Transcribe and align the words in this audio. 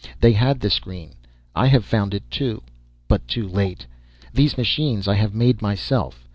They 0.19 0.31
had 0.31 0.59
the 0.61 0.71
screen, 0.71 1.13
I 1.55 1.67
have 1.67 1.85
found 1.85 2.15
it, 2.15 2.23
too 2.31 2.63
but 3.07 3.27
too 3.27 3.47
late. 3.47 3.85
These 4.33 4.57
machines 4.57 5.07
I 5.07 5.13
have 5.13 5.35
made 5.35 5.61
myself. 5.61 6.27